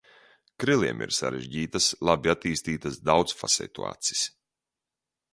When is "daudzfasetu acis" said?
3.09-4.23